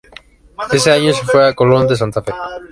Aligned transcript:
Ese 0.73 0.91
año 0.91 1.13
se 1.13 1.23
fue 1.25 1.47
a 1.47 1.53
Colón 1.53 1.87
de 1.87 1.95
Santa 1.95 2.23
Fe. 2.23 2.33